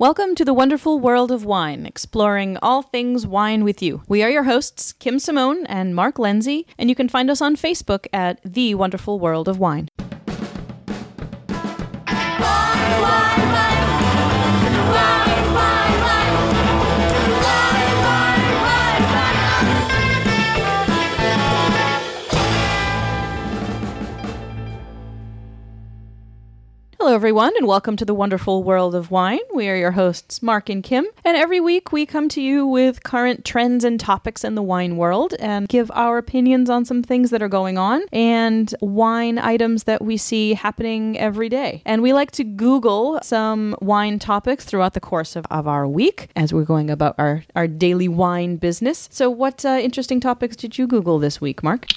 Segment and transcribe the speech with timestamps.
[0.00, 4.00] Welcome to the wonderful world of wine, exploring all things wine with you.
[4.08, 7.54] We are your hosts, Kim Simone and Mark Lindsay, and you can find us on
[7.54, 9.90] Facebook at The Wonderful World of Wine.
[27.10, 29.40] Hello, everyone, and welcome to the wonderful world of wine.
[29.52, 33.02] We are your hosts, Mark and Kim, and every week we come to you with
[33.02, 37.30] current trends and topics in the wine world and give our opinions on some things
[37.30, 41.82] that are going on and wine items that we see happening every day.
[41.84, 46.30] And we like to Google some wine topics throughout the course of, of our week
[46.36, 49.08] as we're going about our, our daily wine business.
[49.10, 51.88] So, what uh, interesting topics did you Google this week, Mark?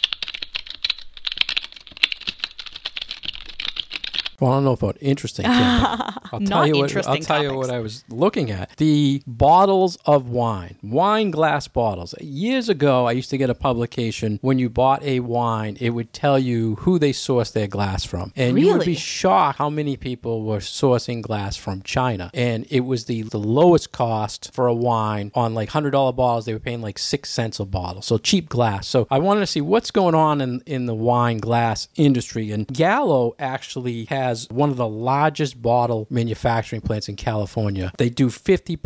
[4.43, 5.45] Well, I don't know about interesting.
[5.45, 7.07] Kim, I'll tell you what.
[7.07, 8.75] I'll tell you what I was looking at.
[8.75, 12.13] The bottles of wine, wine glass bottles.
[12.19, 14.39] Years ago, I used to get a publication.
[14.41, 18.33] When you bought a wine, it would tell you who they sourced their glass from,
[18.35, 22.29] and you would be shocked how many people were sourcing glass from China.
[22.33, 26.45] And it was the the lowest cost for a wine on like hundred dollar bottles.
[26.45, 28.89] They were paying like six cents a bottle, so cheap glass.
[28.89, 32.51] So I wanted to see what's going on in in the wine glass industry.
[32.51, 37.91] And Gallo actually has one of the largest bottle manufacturing plants in California.
[37.97, 38.77] They do 50%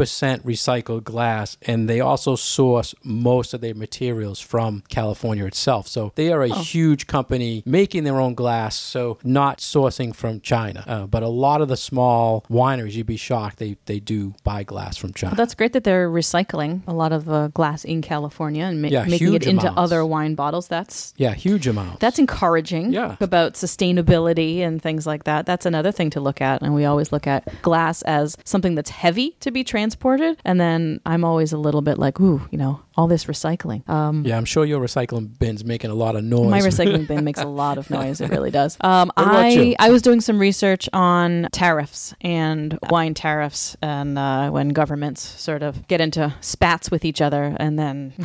[0.44, 5.88] recycled glass and they also source most of their materials from California itself.
[5.88, 10.84] So they are a huge company making their own glass, so not sourcing from China.
[10.88, 14.64] Uh, but a lot of the small wineries, you'd be shocked, they, they do buy
[14.64, 15.36] glass from China.
[15.36, 19.06] That's great that they're recycling a lot of uh, glass in California and ma- Yeah,
[19.06, 19.80] making it huge into amounts.
[19.80, 20.68] other wine bottles.
[20.68, 22.00] That's yeah, huge amounts.
[22.00, 22.94] that's encouraging.
[22.94, 23.16] Yeah.
[23.20, 25.46] About sustainability and things like that.
[25.46, 26.64] That's another thing to look at.
[26.64, 30.42] And we always look at glass as something that's heavy to be transported.
[30.44, 33.88] And then I'm always a little bit like, ooh, you know, all this recycling.
[33.88, 36.50] Um, yeah, I'm sure your recycling bin's making a lot of noise.
[36.50, 38.20] my recycling bin makes a lot of noise.
[38.20, 38.78] It really does.
[38.82, 39.76] Um, I?
[39.80, 45.62] I was doing some research on tariffs and wine tariffs, and uh, when governments sort
[45.62, 48.12] of get into spats with each other and then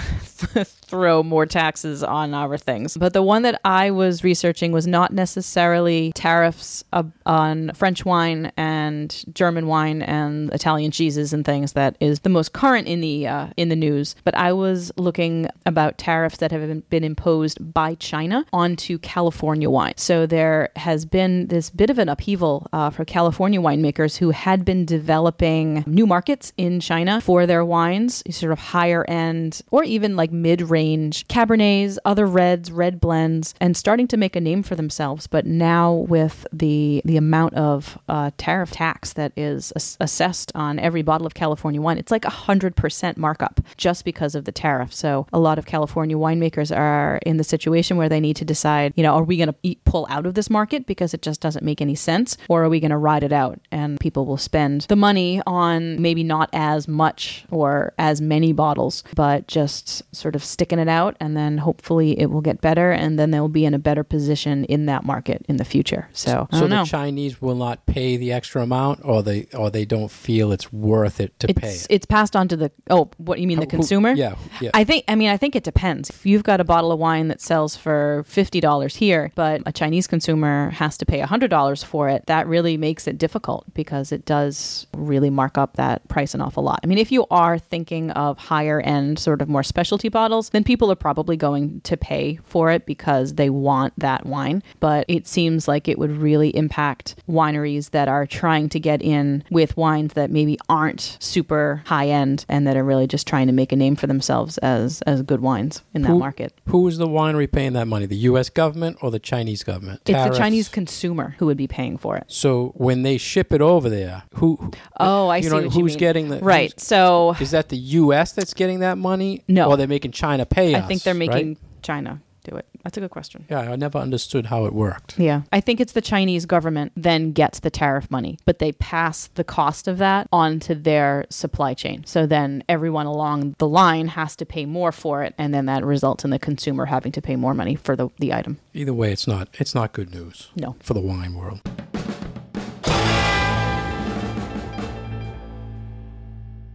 [0.92, 2.96] throw more taxes on our things.
[2.96, 8.52] But the one that I was researching was not necessarily tariffs uh, on French wine
[8.56, 13.26] and German wine and Italian cheeses and things that is the most current in the
[13.26, 14.14] uh, in the news.
[14.24, 19.94] But I was looking about tariffs that have been- imposed by China onto California wine.
[19.96, 24.64] So there has been this bit of an upheaval uh, for California winemakers who had
[24.64, 30.14] been developing new markets in China for their wines, sort of higher end or even
[30.16, 34.76] like mid range Cabernets, other reds, red blends, and starting to make a name for
[34.76, 35.26] themselves.
[35.26, 40.78] But now with the the amount of uh, tariff tax that is ass- assessed on
[40.78, 44.51] every bottle of California wine, it's like a hundred percent markup just because of the
[44.52, 44.92] tariff.
[44.92, 48.92] So a lot of California winemakers are in the situation where they need to decide,
[48.96, 51.64] you know, are we going to pull out of this market because it just doesn't
[51.64, 53.60] make any sense, or are we going to ride it out?
[53.70, 59.02] And people will spend the money on maybe not as much or as many bottles,
[59.14, 63.18] but just sort of sticking it out, and then hopefully it will get better, and
[63.18, 66.08] then they'll be in a better position in that market in the future.
[66.12, 66.84] So so the know.
[66.84, 71.20] Chinese will not pay the extra amount, or they or they don't feel it's worth
[71.20, 71.94] it to pay it's it.
[71.94, 74.70] it's passed on to the oh what do you mean the Who- consumer yeah, yeah.
[74.74, 76.10] I think I mean I think it depends.
[76.10, 79.72] If you've got a bottle of wine that sells for fifty dollars here, but a
[79.72, 84.12] Chinese consumer has to pay hundred dollars for it, that really makes it difficult because
[84.12, 86.80] it does really mark up that price an awful lot.
[86.82, 90.64] I mean, if you are thinking of higher end, sort of more specialty bottles, then
[90.64, 94.62] people are probably going to pay for it because they want that wine.
[94.80, 99.44] But it seems like it would really impact wineries that are trying to get in
[99.50, 103.52] with wines that maybe aren't super high end and that are really just trying to
[103.52, 106.52] make a name for themselves as as good wines in that Who- market.
[106.68, 108.06] Who is the winery paying that money?
[108.06, 108.48] The U.S.
[108.50, 110.00] government or the Chinese government?
[110.06, 112.24] It's the Chinese consumer who would be paying for it.
[112.28, 114.56] So when they ship it over there, who?
[114.56, 116.78] who- Oh, I you see know, who's getting the Right.
[116.80, 118.32] So Is that the U.S.
[118.32, 119.42] that's getting that money?
[119.48, 119.68] No.
[119.70, 120.88] Or they're making China pay I us?
[120.88, 121.58] think they're making right?
[121.82, 122.66] China do it.
[122.82, 123.44] That's a good question.
[123.48, 125.18] Yeah, I never understood how it worked.
[125.18, 125.42] Yeah.
[125.52, 129.44] I think it's the Chinese government then gets the tariff money, but they pass the
[129.44, 132.04] cost of that onto their supply chain.
[132.06, 135.84] So then everyone along the line has to pay more for it, and then that
[135.84, 138.58] results in the consumer having to pay more money for the, the item.
[138.74, 140.76] Either way, it's not it's not good news No.
[140.80, 141.60] for the wine world.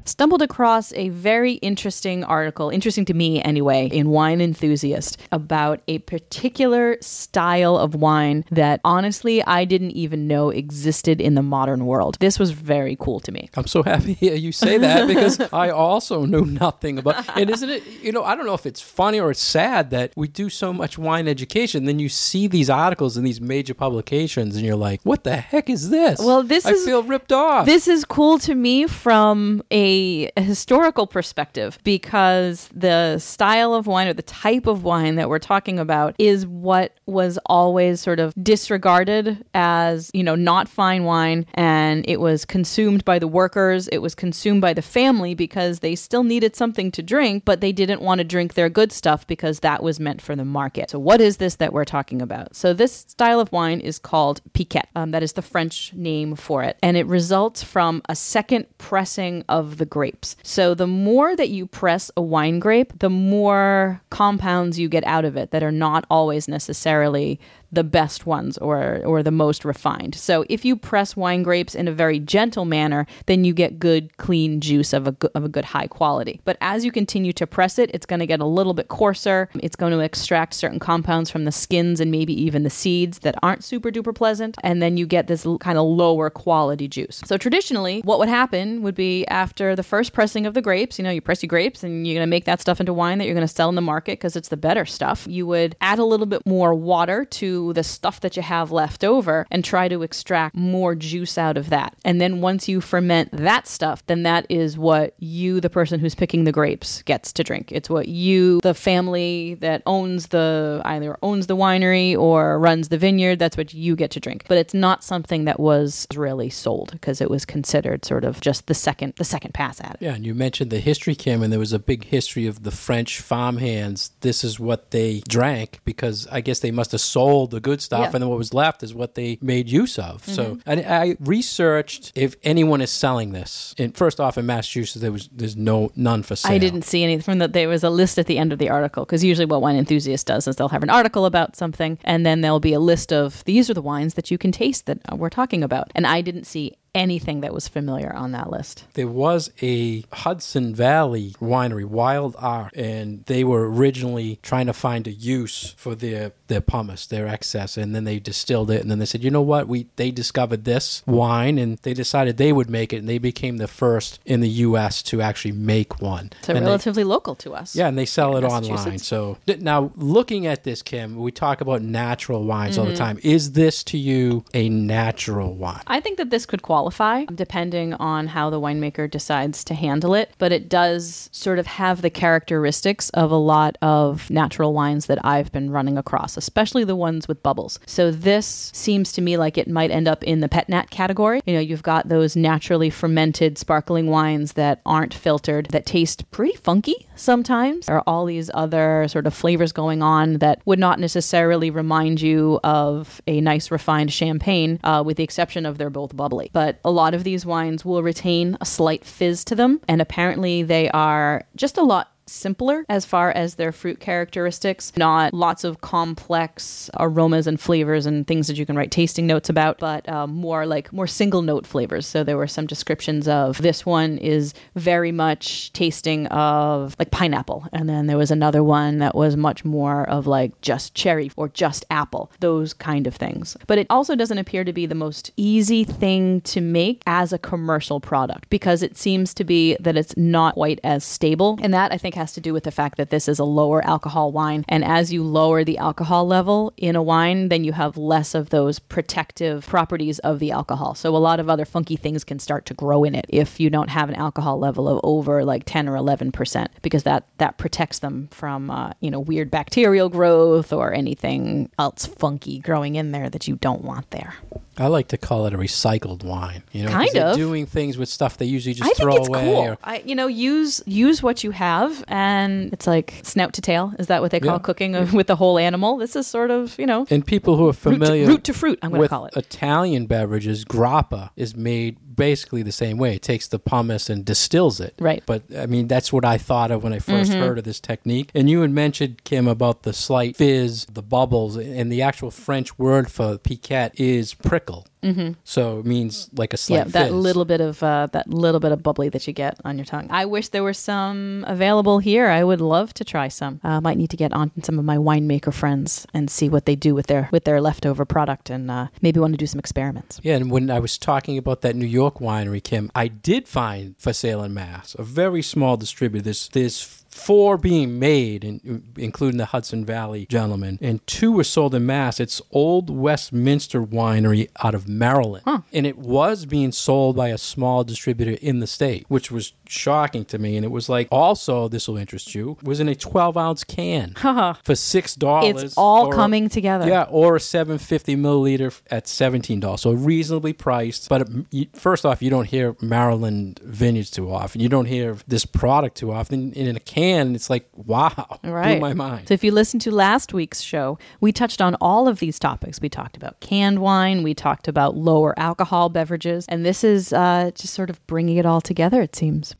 [0.07, 5.99] Stumbled across a very interesting article, interesting to me anyway, in Wine Enthusiast about a
[5.99, 12.17] particular style of wine that honestly I didn't even know existed in the modern world.
[12.19, 13.49] This was very cool to me.
[13.55, 17.25] I'm so happy you say that because I also knew nothing about.
[17.37, 17.83] And isn't it?
[18.01, 20.71] You know, I don't know if it's funny or it's sad that we do so
[20.73, 25.01] much wine education, then you see these articles in these major publications, and you're like,
[25.03, 27.65] "What the heck is this?" Well, this I is- feel ripped off.
[27.65, 29.96] This is cool to me from a
[30.35, 35.79] historical perspective because the style of wine or the type of wine that we're talking
[35.79, 42.05] about is what was always sort of disregarded as, you know, not fine wine and
[42.07, 46.23] it was consumed by the workers, it was consumed by the family because they still
[46.23, 49.81] needed something to drink, but they didn't want to drink their good stuff because that
[49.81, 50.89] was meant for the market.
[50.89, 52.55] So what is this that we're talking about?
[52.55, 54.89] So this style of wine is called Piquette.
[54.95, 56.77] Um, that is the French name for it.
[56.83, 60.35] And it results from a second pressing of the grapes.
[60.43, 65.25] So the more that you press a wine grape, the more compounds you get out
[65.25, 67.39] of it that are not always necessarily
[67.71, 70.15] the best ones or or the most refined.
[70.15, 74.15] So if you press wine grapes in a very gentle manner, then you get good
[74.17, 76.41] clean juice of a of a good high quality.
[76.45, 79.49] But as you continue to press it, it's going to get a little bit coarser.
[79.55, 83.35] It's going to extract certain compounds from the skins and maybe even the seeds that
[83.43, 87.21] aren't super duper pleasant, and then you get this l- kind of lower quality juice.
[87.25, 91.03] So traditionally, what would happen would be after the first pressing of the grapes, you
[91.03, 93.25] know, you press your grapes and you're going to make that stuff into wine that
[93.25, 95.25] you're going to sell in the market because it's the better stuff.
[95.29, 99.03] You would add a little bit more water to the stuff that you have left
[99.03, 101.95] over and try to extract more juice out of that.
[102.05, 106.15] And then once you ferment that stuff, then that is what you, the person who's
[106.15, 107.71] picking the grapes, gets to drink.
[107.71, 112.97] It's what you, the family that owns the either owns the winery or runs the
[112.97, 114.45] vineyard, that's what you get to drink.
[114.47, 118.67] But it's not something that was really sold because it was considered sort of just
[118.67, 119.97] the second the second pass at it.
[120.01, 122.71] Yeah, and you mentioned the history, Kim, and there was a big history of the
[122.71, 124.11] French farmhands.
[124.21, 127.99] This is what they drank because I guess they must have sold the good stuff,
[127.99, 128.05] Yeah.
[128.07, 128.15] Mm-hmm.
[128.15, 130.23] and then what was left is what they made use of.
[130.27, 133.73] So, and I researched if anyone is selling this.
[133.77, 136.51] And first off, in Massachusetts, there was there's no none for sale.
[136.51, 137.53] I didn't see anything from that.
[137.53, 140.27] There was a list at the end of the article because usually what Wine Enthusiast
[140.27, 143.43] does is they'll have an article about something and then there'll be a list of
[143.45, 145.91] these are the wines that you can taste that uh, we're talking about.
[145.95, 148.85] And I didn't see anything that was familiar on that list.
[148.93, 155.07] There was a Hudson Valley winery, Wild Arc, and they were originally trying to find
[155.07, 158.99] a use for their their pomace, their excess, and then they distilled it, and then
[158.99, 162.69] they said, you know what, we they discovered this wine, and they decided they would
[162.69, 165.03] make it, and they became the first in the U.S.
[165.03, 166.31] to actually make one.
[166.41, 167.75] So And they- relatively local to us.
[167.75, 168.97] yeah, and they sell it online.
[168.99, 172.93] So now, looking at this, Kim, we talk about natural wines all Mm-hmm.
[172.93, 173.19] the time.
[173.23, 175.81] Is this to you a natural wine?
[175.87, 176.86] I think that this could qualify
[177.33, 182.01] depending on how the winemaker decides to handle it, but it does sort of have
[182.01, 186.95] the characteristics of a lot of natural wines that I've been running across, especially the
[186.95, 187.79] ones with bubbles.
[187.85, 191.41] So this seems to me like it might end up in the pet nat category.
[191.45, 196.55] You know, you've got those naturally fermented sparkling wines that aren't filtered that taste pretty
[196.57, 197.85] funky sometimes.
[197.87, 202.21] There are all these other sort of flavors going on that would not necessarily remind
[202.21, 206.49] you of a nice refined champagne, uh, with the exception of they're both bubbly.
[206.53, 210.63] But a lot of these wines will retain a slight fizz to them, and apparently
[210.63, 215.81] they are just a lot simpler as far as their fruit characteristics, not lots of
[215.81, 220.33] complex aromas and flavors and things that you can write tasting notes about, but um,
[220.33, 222.05] more like more single note flavors.
[222.05, 227.67] So there were some descriptions of this one is very much tasting of like pineapple,
[227.73, 231.49] and then there was another one that was much more of like just cherry or
[231.49, 233.57] just apple, those kind of things.
[233.67, 237.37] But it also doesn't appear to be the most easy thing to make as a
[237.37, 241.59] commercial product because it seems to be that it's not quite as stable.
[241.61, 243.83] And that I think has to do with the fact that this is a lower
[243.85, 244.65] alcohol wine.
[244.67, 248.49] And as you lower the alcohol level in a wine, then you have less of
[248.49, 250.95] those protective properties of the alcohol.
[250.95, 253.69] So a lot of other funky things can start to grow in it if you
[253.69, 257.99] don't have an alcohol level of over like 10 or 11% because that that protects
[257.99, 263.29] them from uh, you know weird bacterial growth or anything else funky growing in there
[263.29, 264.35] that you don't want there.
[264.79, 266.63] I like to call it a recycled wine.
[266.71, 267.35] You know, Kind of.
[267.35, 269.43] doing things with stuff they usually just I think it's away.
[269.43, 269.55] cool.
[269.55, 273.93] or- I, you know, use use what you have, and it's like snout to tail.
[273.99, 274.59] Is that what they call Yeah.
[274.59, 275.97] cooking of- with the whole animal?
[275.97, 278.53] This is sort of you know and people who are root to, familiar root to
[278.53, 278.79] fruit.
[278.81, 279.35] I'm going to call it.
[279.35, 283.15] Italian beverages, grappa is made basically the same way.
[283.15, 284.95] It takes the pomace and distills it.
[284.99, 285.23] Right.
[285.25, 288.31] But I mean, that's what I thought of when I 1st heard of this technique.
[288.35, 292.77] And you had mentioned, Kim, about the slight fizz, the bubbles, and the actual French
[292.77, 294.85] word for piquette is prickle.
[295.03, 295.33] Mm-hmm.
[295.43, 297.13] So it means like a slight yeah, that fizz.
[297.13, 300.07] little bit of uh, that little bit of bubbly that you get on your tongue.
[300.09, 302.27] I wish there were some available here.
[302.27, 303.61] I would love to try some.
[303.63, 306.75] Uh, might need to get on some of my winemaker friends and see what they
[306.75, 310.19] do with their with their leftover product, and uh, maybe want to do some experiments.
[310.23, 313.95] Yeah, and when I was talking about that New York winery, Kim, I did find
[313.97, 316.23] for sale in Mass a very small distributor.
[316.23, 321.73] There's there's four being made, in, including the Hudson Valley gentleman, and two were sold
[321.75, 322.19] in Mass.
[322.19, 327.83] It's Old Westminster Winery out of Maryland, and it was being sold by a small
[327.83, 330.55] distributor in the state, which was shocking to me.
[330.55, 334.13] And it was like, also, this will interest you, was in a 12 ounce can
[334.63, 335.63] for six dollars.
[335.63, 336.87] It's all coming together.
[336.87, 339.79] Yeah, or a 750 milliliter at $17.
[339.79, 341.09] So reasonably priced.
[341.09, 344.61] But um, you- first off, you don't hear Maryland vineyards too often.
[344.61, 346.53] You don't hear this product too often.
[346.55, 348.79] And in a can, it's like, wow, Right.
[348.79, 349.27] blew my mind.
[349.27, 352.81] So if you listened to last week's show, we touched on all of these topics.
[352.81, 357.51] We talked about canned wine, we talked about lower alcohol beverages, and this is uh,
[357.55, 359.01] just sort of bringing it all together.
[359.01, 359.55] It seems.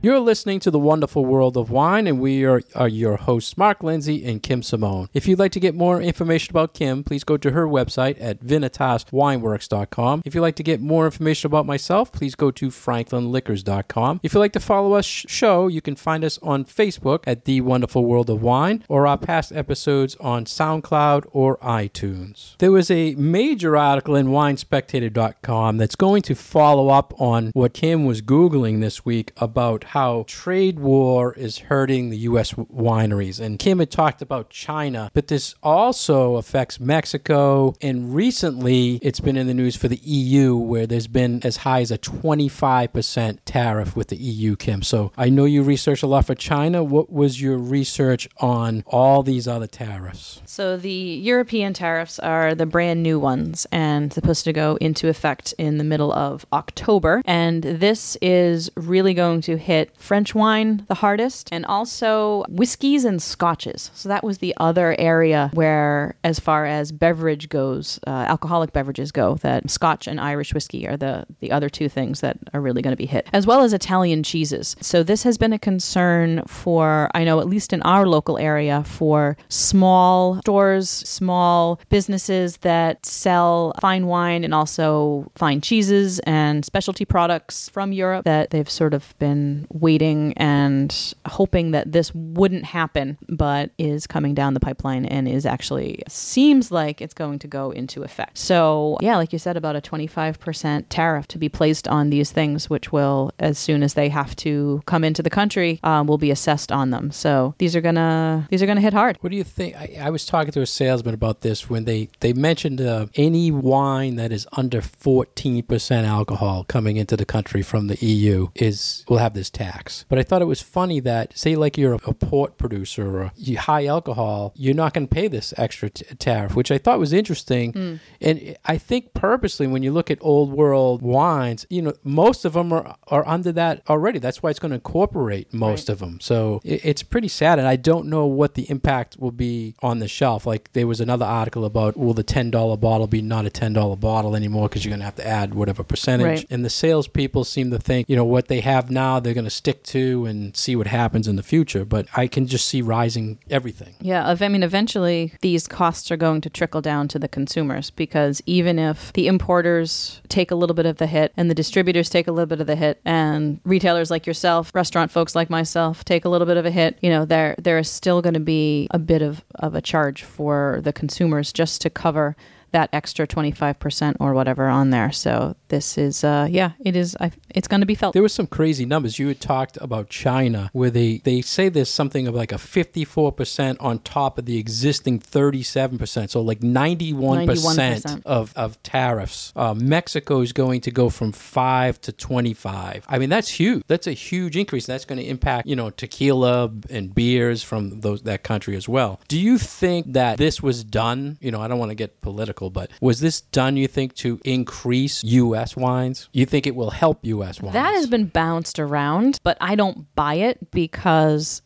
[0.00, 3.82] You're listening to The Wonderful World of Wine, and we are, are your hosts, Mark
[3.82, 5.08] Lindsay and Kim Simone.
[5.12, 8.38] If you'd like to get more information about Kim, please go to her website at
[8.38, 10.22] vinitaswineworks.com.
[10.24, 14.20] If you'd like to get more information about myself, please go to franklinliquors.com.
[14.22, 17.44] If you'd like to follow us sh- show, you can find us on Facebook at
[17.44, 22.56] The Wonderful World of Wine or our past episodes on SoundCloud or iTunes.
[22.58, 28.04] There was a major article in winespectator.com that's going to follow up on what Kim
[28.04, 32.52] was Googling this week about how trade war is hurting the U.S.
[32.52, 33.40] wineries.
[33.40, 37.74] And Kim had talked about China, but this also affects Mexico.
[37.80, 41.80] And recently, it's been in the news for the EU, where there's been as high
[41.80, 44.82] as a 25% tariff with the EU, Kim.
[44.82, 46.84] So I know you researched a lot for China.
[46.84, 50.42] What was your research on all these other tariffs?
[50.44, 55.54] So the European tariffs are the brand new ones and supposed to go into effect
[55.56, 57.22] in the middle of October.
[57.24, 63.22] And this is really going to hit French wine the hardest and also whiskeys and
[63.22, 63.90] scotches.
[63.94, 69.12] So that was the other area where, as far as beverage goes, uh, alcoholic beverages
[69.12, 72.82] go, that Scotch and Irish whiskey are the, the other two things that are really
[72.82, 74.76] going to be hit, as well as Italian cheeses.
[74.80, 78.82] So this has been a concern for, I know, at least in our local area,
[78.84, 87.04] for small stores, small businesses that sell fine wine and also fine cheeses and specialty
[87.04, 93.18] products from Europe that they've sort of been waiting and hoping that this wouldn't happen,
[93.28, 97.70] but is coming down the pipeline and is actually seems like it's going to go
[97.70, 98.38] into effect.
[98.38, 102.70] So, yeah, like you said, about a 25% tariff to be placed on these things,
[102.70, 106.30] which will, as soon as they have to come into the country, um, will be
[106.30, 107.10] assessed on them.
[107.10, 109.18] So these are gonna these are gonna hit hard.
[109.20, 109.76] What do you think?
[109.76, 113.50] I, I was talking to a salesman about this when they they mentioned uh, any
[113.50, 119.04] wine that is under fourteen percent alcohol coming into the country from the EU is
[119.08, 120.04] will have this tax.
[120.08, 123.32] But I thought it was funny that say like you're a, port producer or a,
[123.36, 126.98] you high alcohol, you're not going to pay this extra t- tariff, which I thought
[126.98, 127.72] was interesting.
[127.72, 128.00] Mm.
[128.20, 132.52] And I think purposely when you look at old world wines, you know most of
[132.52, 134.18] them are are under that already.
[134.18, 136.20] That's why it's going to incorporate most of them.
[136.20, 139.98] So it, it's pretty sad, and I don't know what the impact will be on
[139.98, 140.46] the shelf.
[140.46, 143.72] Like there was another article about will the ten dollar bottle be not a ten
[143.72, 146.26] dollar bottle anymore because you're going to have to add whatever percentage.
[146.26, 146.46] Right.
[146.50, 149.47] And the salespeople seem to think you know what they have now they're going to
[149.50, 151.84] stick to and see what happens in the future.
[151.84, 153.94] But I can just see rising everything.
[154.00, 158.42] Yeah, I mean, eventually these costs are going to trickle down to the consumers because
[158.46, 162.28] even if the importers take a little bit of the hit and the distributors take
[162.28, 166.24] a little bit of the hit and retailers like yourself, restaurant folks like myself take
[166.24, 168.88] a little bit of a hit, you know, there there is still going to be
[168.90, 172.36] a bit of, of a charge for the consumers just to cover
[172.72, 175.12] that extra 25% or whatever on there.
[175.12, 178.12] So this is, uh, yeah, it is, I, it's going to be felt.
[178.12, 179.18] There was some crazy numbers.
[179.18, 183.76] You had talked about China, where they, they say there's something of like a 54%
[183.80, 186.30] on top of the existing 37%.
[186.30, 188.22] So like 91%, 91%.
[188.24, 189.52] Of, of tariffs.
[189.56, 193.04] Uh, Mexico is going to go from 5 to 25.
[193.08, 193.82] I mean, that's huge.
[193.86, 194.86] That's a huge increase.
[194.86, 199.20] That's going to impact, you know, tequila and beers from those that country as well.
[199.28, 201.38] Do you think that this was done?
[201.40, 204.40] You know, I don't want to get political, but was this done, you think, to
[204.44, 205.76] increase U.S.
[205.76, 206.28] wines?
[206.32, 207.62] You think it will help U.S.
[207.62, 207.74] wines?
[207.74, 211.62] That has been bounced around, but I don't buy it because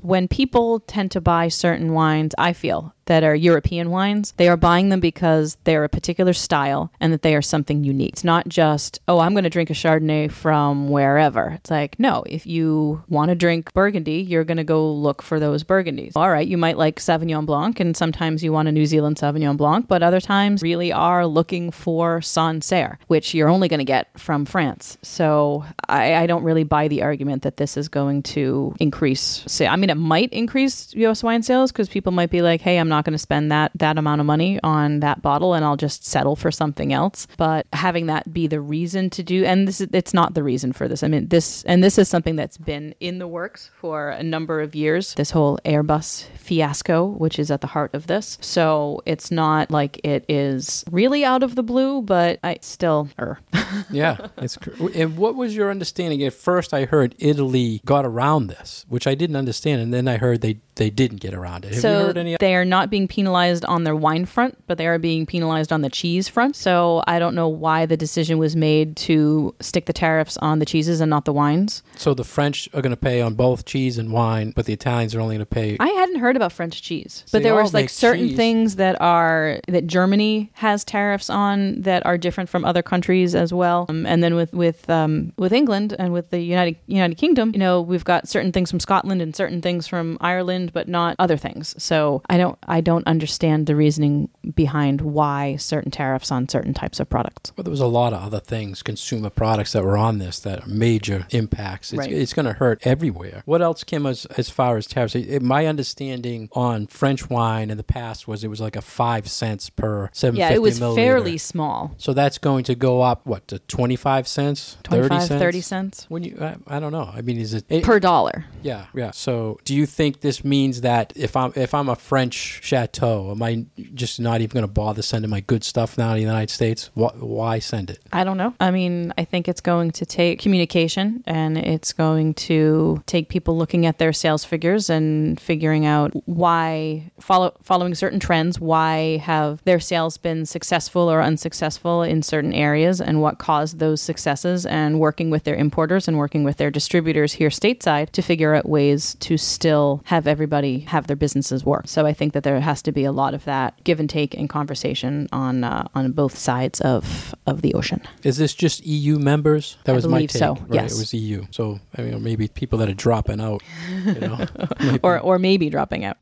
[0.00, 4.56] when people tend to buy certain wines, I feel that are European wines, they are
[4.56, 8.12] buying them because they're a particular style and that they are something unique.
[8.12, 11.50] It's not just, oh, I'm going to drink a Chardonnay from wherever.
[11.50, 15.40] It's like, no, if you want to drink Burgundy, you're going to go look for
[15.40, 16.12] those Burgundies.
[16.16, 19.56] All right, you might like Sauvignon Blanc, and sometimes you want a New Zealand Sauvignon
[19.56, 24.08] Blanc, but other times really are looking for Sancerre, which you're only going to get
[24.18, 24.98] from France.
[25.02, 29.44] So I, I don't really buy the argument that this is going to increase.
[29.46, 31.22] Say, I mean, it might increase U.S.
[31.22, 33.98] wine sales because people might be like, "Hey, I'm not going to spend that that
[33.98, 38.06] amount of money on that bottle, and I'll just settle for something else." But having
[38.06, 41.02] that be the reason to do, and this is it's not the reason for this.
[41.02, 44.60] I mean, this and this is something that's been in the works for a number
[44.60, 45.14] of years.
[45.14, 48.38] This whole Airbus fiasco, which is at the heart of this.
[48.40, 53.38] So it's not like it is really out of the blue, but I still er.
[53.90, 56.22] yeah, it's cr- and what was your understanding?
[56.22, 60.16] At first, I heard Italy got around this, which I didn't understand, and then I
[60.16, 61.72] heard they they didn't get around it.
[61.72, 62.36] Have so you heard any?
[62.38, 65.82] they are not being penalized on their wine front, but they are being penalized on
[65.82, 66.56] the cheese front.
[66.56, 70.66] So I don't know why the decision was made to stick the tariffs on the
[70.66, 71.82] cheeses and not the wines.
[71.96, 75.14] So the French are going to pay on both cheese and wine, but the Italians
[75.14, 75.76] are only going to pay.
[75.80, 78.36] I hadn't heard about French cheese, but They there was like certain cheese.
[78.36, 83.52] things that are that Germany has tariffs on that are different from other countries as
[83.52, 83.86] well.
[83.88, 87.58] Um, and then with with um, with England and with the United United Kingdom, you
[87.58, 91.36] know, we've got certain things from Scotland and certain things from Ireland, but not other
[91.36, 91.74] things.
[91.82, 97.00] So I don't I don't understand the reasoning behind why certain tariffs on certain types
[97.00, 97.52] of products.
[97.56, 100.64] Well, there was a lot of other things, consumer products that were on this that
[100.64, 101.92] are major impacts.
[101.92, 102.12] It's, Right.
[102.12, 103.42] it's going to hurt everywhere.
[103.44, 105.14] What else, Kim, as, as far as tariffs?
[105.14, 109.28] It, my understanding on French wine in the past was it was like a five
[109.28, 110.94] cents per 750 Yeah, it was milliliter.
[110.94, 111.94] fairly small.
[111.98, 114.76] So that's going to go up, what, to 25 cents?
[114.84, 115.40] 25 30 cents?
[115.40, 117.10] 30 cents When you, I, I don't know.
[117.12, 118.44] I mean, is it, it per dollar.
[118.62, 119.10] Yeah, yeah.
[119.12, 123.42] So, do you think this means that if I'm if I'm a French chateau, am
[123.42, 126.50] I just not even going to bother sending my good stuff now to the United
[126.50, 126.90] States?
[126.94, 127.98] Why, why send it?
[128.12, 128.54] I don't know.
[128.60, 133.56] I mean, I think it's going to take communication and it's going to take people
[133.56, 139.64] looking at their sales figures and figuring out why follow following certain trends, why have
[139.64, 145.00] their sales been successful or unsuccessful in certain areas and what caused those successes and
[145.00, 149.14] working with their importers and working with their distributors here stateside to figure out ways
[149.20, 151.88] to still have everybody have their businesses work.
[151.88, 154.32] So I think that there has to be a lot of that give and take
[154.34, 158.00] and conversation on uh, on both sides of of the ocean.
[158.22, 159.76] Is this just EU members?
[159.84, 160.30] That I was my take.
[160.30, 160.82] so, Right?
[160.82, 160.94] yes.
[160.94, 161.44] It was EU.
[161.50, 163.62] So I mean, maybe people that are dropping out.
[164.04, 164.46] You know,
[165.02, 166.16] or or maybe dropping out.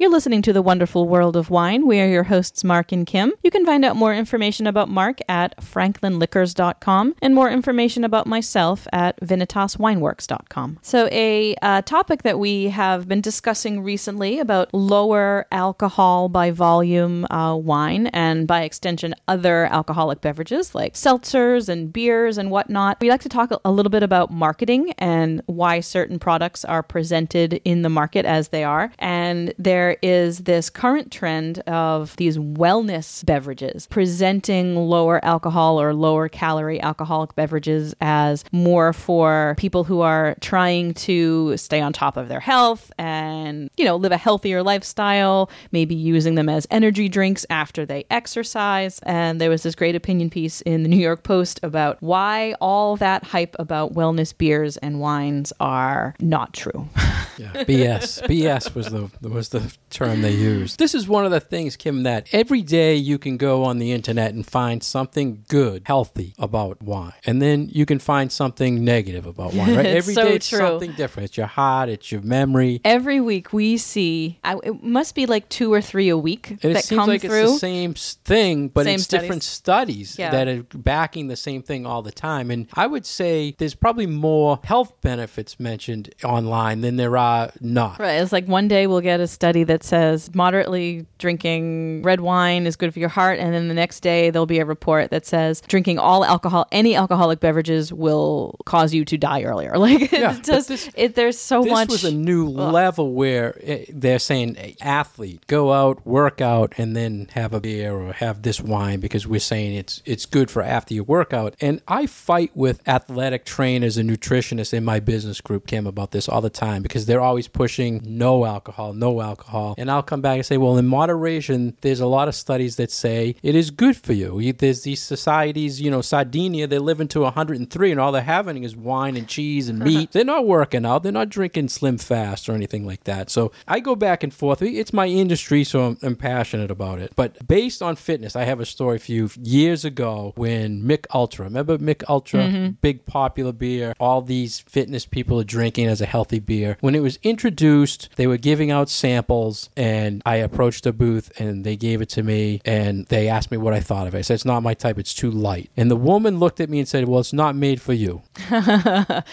[0.00, 1.86] You're listening to The Wonderful World of Wine.
[1.86, 3.34] We are your hosts, Mark and Kim.
[3.42, 8.88] You can find out more information about Mark at franklinliquors.com and more information about myself
[8.94, 10.78] at vinitaswineworks.com.
[10.80, 17.26] So, a uh, topic that we have been discussing recently about lower alcohol by volume
[17.30, 22.96] uh, wine and by extension other alcoholic beverages like seltzers and beers and whatnot.
[23.02, 27.60] We like to talk a- little bit about marketing and why certain products are presented
[27.66, 28.92] in the market as they are.
[28.98, 36.28] And there is this current trend of these wellness beverages presenting lower alcohol or lower
[36.28, 42.28] calorie alcoholic beverages as more for people who are trying to stay on top of
[42.28, 47.44] their health and, you know, live a healthier lifestyle, maybe using them as energy drinks
[47.50, 49.00] after they exercise.
[49.02, 52.96] And there was this great opinion piece in the New York Post about why all
[52.96, 56.88] that hype about wellness beers and wines are not true.
[57.38, 58.22] Yeah, BS.
[58.24, 60.76] BS was the was the term they use.
[60.76, 63.92] This is one of the things, Kim, that every day you can go on the
[63.92, 69.26] internet and find something good, healthy about wine, and then you can find something negative
[69.26, 69.74] about wine.
[69.76, 69.86] Right?
[70.00, 70.58] Every day so it's true.
[70.58, 71.30] something different.
[71.30, 71.88] It's your heart.
[71.88, 72.80] It's your memory.
[72.84, 76.60] Every week we see, I, it must be like two or three a week And
[76.60, 77.42] that it seems come like through.
[77.42, 80.30] it's the same thing, but Same it's different studies Yeah.
[80.30, 82.50] that are backing the same thing all the time.
[82.50, 87.98] And I would say there's probably more health benefits mentioned online than there are not.
[87.98, 88.14] Right.
[88.22, 92.74] It's like one day we'll get a study that says moderately drinking red wine is
[92.74, 93.38] good for your heart.
[93.38, 96.96] And then the next day there'll be a report that says drinking all alcohol, any
[96.96, 99.72] alcoholic beverages will cause you to die earlier.
[99.80, 101.88] Like, Yeah, just, this- it, there's so this much.
[101.88, 107.28] was a new level where eh, they're saying athlete go out work out and then
[107.32, 110.92] have a beer or have this wine because we're saying it's it's good for after
[110.94, 115.86] your workout and i fight with athletic trainers and nutritionists in my business group kim
[115.86, 119.74] about this all the time because they're always pushing no alcohol no alcohol alcohol.
[119.78, 122.90] And I'll come back and say, well, in moderation, there's a lot of studies that
[122.90, 124.52] say it is good for you.
[124.52, 128.76] There's these societies, you know, Sardinia, they're living to 103 and all they're having is
[128.76, 130.10] wine and cheese and meat.
[130.12, 131.02] they're not working out.
[131.02, 133.30] They're not drinking Slim Fast or anything like that.
[133.30, 134.62] So I go back and forth.
[134.62, 137.12] It's my industry, so I'm, I'm passionate about it.
[137.16, 141.46] But based on fitness, I have a story for you years ago when Mich Ultra,
[141.46, 142.70] remember Mich Ultra, mm-hmm.
[142.80, 146.76] big popular beer, all these fitness people are drinking as a healthy beer.
[146.80, 149.39] When it was introduced, they were giving out samples,
[149.76, 153.56] and I approached the booth and they gave it to me and they asked me
[153.56, 154.18] what I thought of it.
[154.18, 155.70] I said, It's not my type, it's too light.
[155.76, 158.22] And the woman looked at me and said, Well, it's not made for you.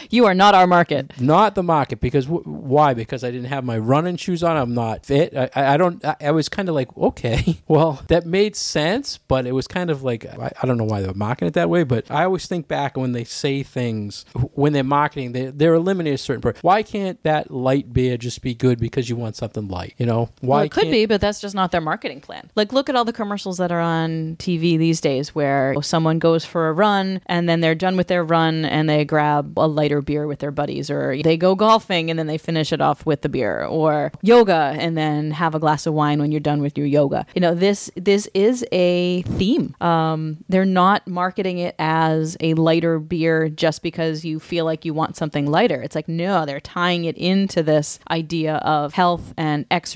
[0.10, 1.20] You are not our market.
[1.20, 2.94] Not the market because w- why?
[2.94, 4.56] Because I didn't have my running shoes on.
[4.58, 5.36] I'm not fit.
[5.36, 6.04] I, I don't.
[6.06, 9.90] I, I was kind of like, okay, well, that made sense, but it was kind
[9.90, 11.84] of like I, I don't know why they were marketing it that way.
[11.84, 16.16] But I always think back when they say things when they're marketing, they they're eliminating
[16.16, 16.58] a certain part.
[16.62, 19.96] Why can't that light beer just be good because you want something light?
[19.98, 22.52] You know, why well, it could be, but that's just not their marketing plan.
[22.56, 26.46] Like, look at all the commercials that are on TV these days where someone goes
[26.46, 30.02] for a run and then they're done with their run and they grab a lighter
[30.02, 33.22] beer with their buddies, or they go golfing and then they finish it off with
[33.22, 36.78] the beer, or yoga and then have a glass of wine when you're done with
[36.78, 37.26] your yoga.
[37.34, 39.76] You know, this this is a theme.
[39.82, 44.94] Um, they're not marketing it as a lighter beer just because you feel like you
[44.94, 45.82] want something lighter.
[45.82, 49.87] It's like no, they're tying it into this idea of health and exercise,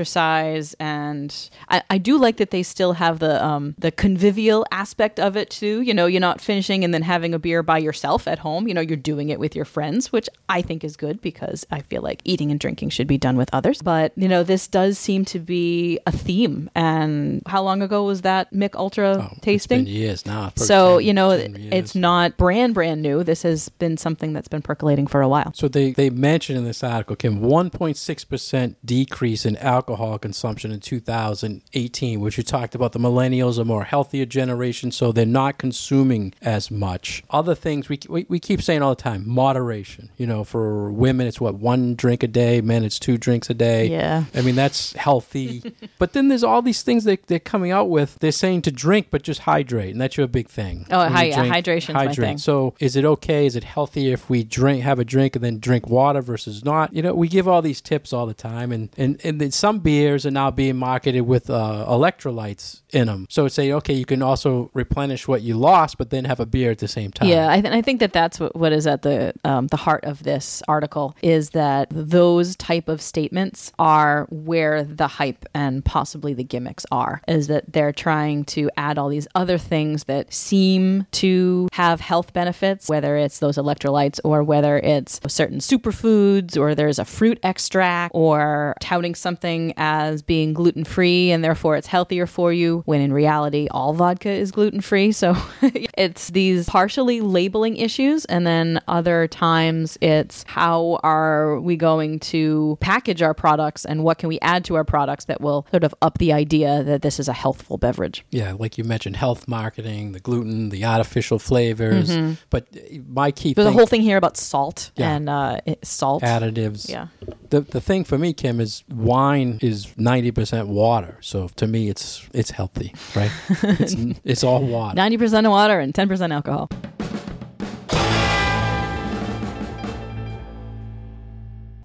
[0.80, 5.36] and I, I do like that they still have the um, the convivial aspect of
[5.38, 5.82] it too.
[5.82, 8.68] You know, you're not finishing and then having a beer by yourself at home.
[8.68, 11.82] You know, you're doing it with your friends, which I think is good because I
[11.82, 13.82] feel like eating and drinking should be done with others.
[13.82, 16.70] But you know, this does seem to be a theme.
[16.76, 19.86] And how long ago was that Mich Ultra Oh, It's tasting?
[19.88, 20.52] years now.
[20.56, 23.24] So, 10 you know, it's not brand brand new.
[23.24, 25.52] This has been something that's been percolating for a while.
[25.54, 32.20] So they, they mentioned in this article, Kim, 1.6% decrease in alcohol consumption in 2018,
[32.20, 32.92] which you talked about.
[32.92, 37.24] The millennials are more healthier generation, so they're not consuming as much.
[37.30, 40.10] Other things we, we, we keep saying all the time, moderation.
[40.18, 43.54] You know, for women, it's what, one drink a day, men, it's two drinks a
[43.54, 43.88] day.
[43.88, 44.26] Yeah.
[44.34, 45.64] I mean, that's healthy.
[46.00, 48.18] but then there's all these things that they're coming out with.
[48.20, 50.86] They're saying to drink, but just hydrate, and that's your big thing.
[50.92, 52.28] Oh, hi- you yeah, drink, hydration's my hydrate.
[52.28, 52.38] thing.
[52.38, 53.46] So is it okay?
[53.46, 56.94] Is it healthy if we drink, have a drink, and then drink water versus not?
[56.94, 59.80] You know, we give all these tips all the time, and and and then some
[59.80, 63.28] beers are now being marketed with uh, electrolytes in them.
[63.30, 66.72] So say, okay, you can also replenish what you lost, but then have a beer
[66.72, 67.30] at the same time.
[67.30, 70.04] Yeah, I, th- I think that that's what, what is at the um, the heart
[70.06, 76.34] of this article is that those type of statements are where the hype and possibly
[76.34, 77.22] the gimmicks are.
[77.28, 82.34] Is that they're trying to add all these other things that seem to have health
[82.34, 88.12] benefits, whether it's those electrolytes or whether it's certain superfoods or there's a fruit extract
[88.14, 93.12] or touting something as being gluten free and therefore it's healthier for you when in
[93.14, 95.12] reality all vodka is gluten free.
[95.12, 95.36] So
[95.98, 102.78] it's these partially labeling issues and then other times it's how are we going to
[102.82, 105.94] package our products and what can we add to our products that will sort of
[106.02, 108.26] up the idea that this is a healthful beverage.
[108.32, 112.10] Yeah, like you mentioned, health marketing, the gluten, the artificial flavors.
[112.50, 115.12] But uh, my key There's thing, a whole thing here about salt Yeah.
[115.16, 116.24] and uh, salt.
[116.24, 116.90] additives.
[116.90, 117.08] Yeah.
[117.50, 121.18] The the thing for me, Kim, is wine is ninety percent water.
[121.22, 122.71] So to me, it's it's healthy,
[123.16, 123.32] right?
[123.80, 124.96] it's it's all water.
[125.02, 126.70] 90% of water and 10% alcohol.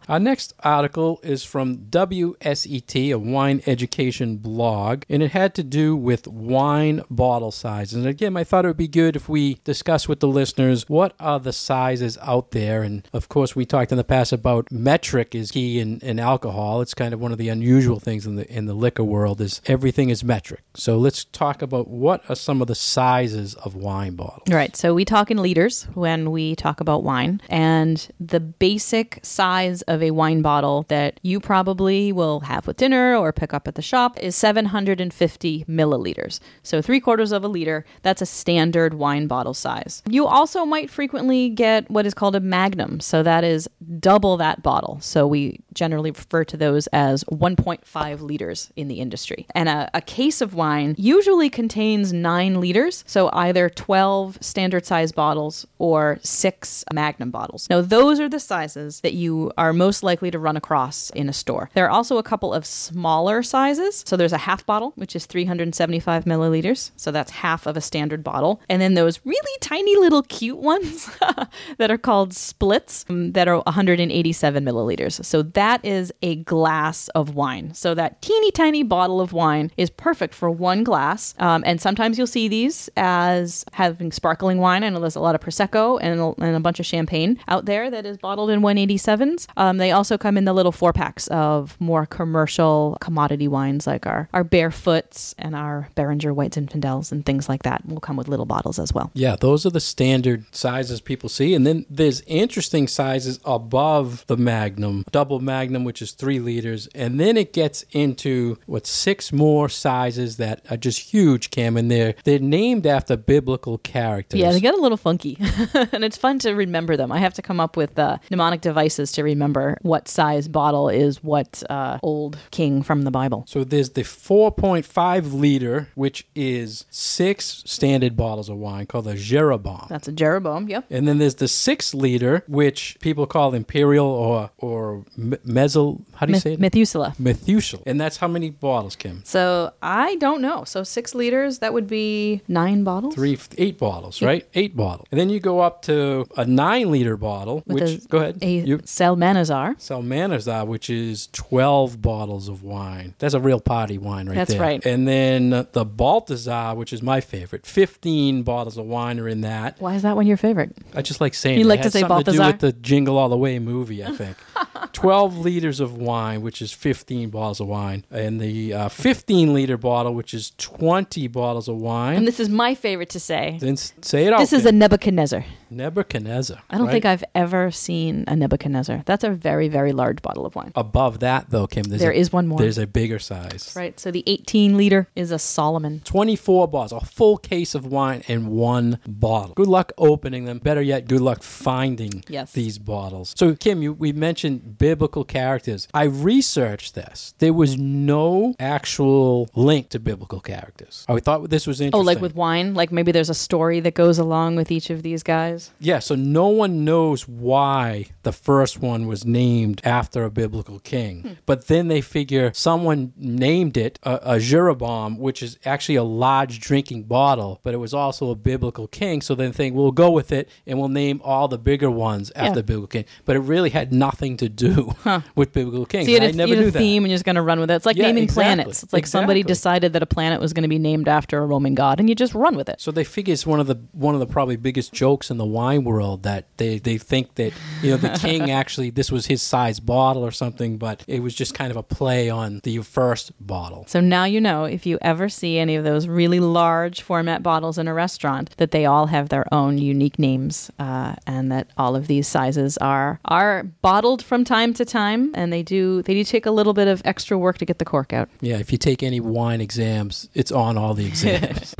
[0.08, 5.96] Our next article is from WSET, a wine education blog, and it had to do
[5.96, 7.94] with wine bottle sizes.
[7.94, 11.14] And again, I thought it would be good if we discuss with the listeners what
[11.18, 12.82] are the sizes out there.
[12.82, 16.80] And of course, we talked in the past about metric is key in, in alcohol.
[16.82, 19.60] It's kind of one of the unusual things in the in the liquor world is
[19.66, 20.62] everything is metric.
[20.74, 24.48] So let's talk about what are some of the sizes of wine bottles.
[24.48, 24.76] Right.
[24.76, 27.40] So we talk in liters when we talk about wine.
[27.48, 33.14] And the basic size of a wine bottle that you probably will have with dinner
[33.14, 36.40] or pick up at the shop is 750 milliliters.
[36.62, 37.84] So three quarters of a liter.
[38.02, 40.02] That's a standard wine bottle size.
[40.08, 43.00] You also might frequently get what is called a magnum.
[43.00, 44.98] So that is double that bottle.
[45.00, 49.46] So we generally refer to those as 1.5 liters in the industry.
[49.54, 55.12] And a, a case of wine usually contains nine liters, so either 12 standard size
[55.12, 57.68] bottles or six magnum bottles.
[57.70, 61.28] Now, those are the sizes that you are most most likely to run across in
[61.28, 61.70] a store.
[61.74, 64.02] There are also a couple of smaller sizes.
[64.04, 66.90] So there's a half bottle, which is 375 milliliters.
[66.96, 68.60] So that's half of a standard bottle.
[68.68, 71.08] And then those really tiny little cute ones
[71.78, 75.24] that are called splits um, that are 187 milliliters.
[75.24, 77.72] So that is a glass of wine.
[77.72, 81.32] So that teeny tiny bottle of wine is perfect for one glass.
[81.38, 84.82] Um, and sometimes you'll see these as having sparkling wine.
[84.82, 87.66] I know there's a lot of Prosecco and a, and a bunch of champagne out
[87.66, 89.46] there that is bottled in 187s.
[89.56, 94.06] Um, they also come in the little four packs of more commercial commodity wines like
[94.06, 98.28] our, our Barefoots and our Beringer and Zinfandels and things like that will come with
[98.28, 99.10] little bottles as well.
[99.14, 101.54] Yeah, those are the standard sizes people see.
[101.54, 106.88] And then there's interesting sizes above the Magnum, double Magnum, which is three liters.
[106.94, 111.90] And then it gets into what six more sizes that are just huge, Cam, and
[111.90, 114.40] they're they're named after biblical characters.
[114.40, 115.36] Yeah, they get a little funky,
[115.74, 117.12] and it's fun to remember them.
[117.12, 121.22] I have to come up with uh, mnemonic devices to remember what size bottle is
[121.22, 123.44] what uh, old king from the Bible.
[123.48, 129.86] So there's the 4.5 liter, which is six standard bottles of wine called a Jeroboam.
[129.88, 130.68] That's a Jeroboam.
[130.68, 130.86] Yep.
[130.90, 136.00] And then there's the six liter, which people call imperial or or me- meso.
[136.14, 136.60] How do you Meth- say it?
[136.60, 137.14] Methuselah.
[137.18, 137.82] Methuselah.
[137.86, 139.22] And that's how many bottles, Kim?
[139.24, 140.64] So I don't know.
[140.64, 143.14] So six liters, that would be nine bottles.
[143.14, 144.46] Three, eight bottles, right?
[144.54, 145.06] Eight bottles.
[145.10, 148.38] And then you go up to a nine liter bottle, With which a- go ahead.
[148.42, 149.55] A you Salmanazar.
[149.78, 153.14] Salmanazar, which is 12 bottles of wine.
[153.18, 154.60] That's a real party wine right That's there.
[154.60, 154.84] right.
[154.86, 157.66] And then the Balthazar, which is my favorite.
[157.66, 159.76] 15 bottles of wine are in that.
[159.80, 160.76] Why is that one your favorite?
[160.94, 161.68] I just like saying You it.
[161.68, 164.10] like It to say something to do with the Jingle All the Way movie, I
[164.12, 164.36] think.
[164.92, 168.04] 12 liters of wine, which is 15 bottles of wine.
[168.10, 172.16] And the uh, 15 liter bottle, which is 20 bottles of wine.
[172.16, 173.58] And this is my favorite to say.
[173.60, 174.38] then s- say it out.
[174.38, 175.44] This is a Nebuchadnezzar.
[175.70, 176.58] Nebuchadnezzar.
[176.70, 176.92] I don't right?
[176.92, 179.02] think I've ever seen a Nebuchadnezzar.
[179.06, 180.72] That's a very, very large bottle of wine.
[180.74, 182.58] Above that, though, Kim, there's There a, is one more.
[182.58, 183.72] There's a bigger size.
[183.76, 183.98] Right.
[183.98, 186.00] So the 18 liter is a Solomon.
[186.04, 189.54] 24 bottles, a full case of wine in one bottle.
[189.54, 190.58] Good luck opening them.
[190.58, 192.52] Better yet, good luck finding Yes.
[192.52, 193.34] these bottles.
[193.36, 195.88] So, Kim, you, we mentioned biblical characters.
[195.94, 197.34] I researched this.
[197.38, 201.04] There was no actual link to biblical characters.
[201.08, 202.00] I thought this was interesting.
[202.00, 202.74] Oh, like with wine?
[202.74, 205.55] Like maybe there's a story that goes along with each of these guys?
[205.80, 211.22] Yeah, so no one knows why the first one was named after a biblical king.
[211.22, 211.32] Hmm.
[211.46, 216.60] But then they figure someone named it a, a Jeroboam, which is actually a large
[216.60, 219.20] drinking bottle, but it was also a biblical king.
[219.22, 222.46] So then think we'll go with it and we'll name all the bigger ones after
[222.50, 222.54] Yeah.
[222.54, 223.04] the biblical king.
[223.24, 224.94] But it really had nothing to do
[225.34, 226.06] with biblical kings.
[226.06, 226.78] So you had, I a, never you had knew a that.
[226.78, 227.74] theme and you're just going to run with it.
[227.74, 228.44] It's like Yeah, naming exactly.
[228.44, 228.82] planets.
[228.82, 231.74] It's like somebody decided that a planet was going to be named after a Roman
[231.74, 232.80] god and you just run with it.
[232.80, 235.45] So they figure it's one of the one of the probably biggest jokes in the
[235.46, 239.42] wine world that they, they think that you know the king actually this was his
[239.42, 243.32] size bottle or something, but it was just kind of a play on the first
[243.44, 243.84] bottle.
[243.88, 247.78] So now you know if you ever see any of those really large format bottles
[247.78, 251.96] in a restaurant that they all have their own unique names uh, and that all
[251.96, 256.24] of these sizes are are bottled from time to time and they do they do
[256.24, 258.28] take a little bit of extra work to get the cork out.
[258.40, 261.74] Yeah, if you take any wine exams, it's on all the exams.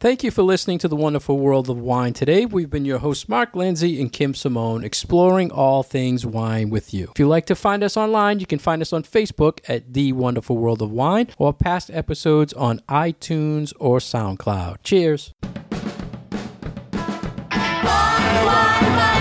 [0.00, 2.12] Thank you for listening to the wonderful world of wine.
[2.12, 6.94] Today, we've been your hosts, Mark Lindsay and Kim Simone, exploring all things wine with
[6.94, 7.08] you.
[7.10, 10.12] If you'd like to find us online, you can find us on Facebook at The
[10.12, 14.84] Wonderful World of Wine or past episodes on iTunes or SoundCloud.
[14.84, 15.34] Cheers.
[17.82, 19.17] Wine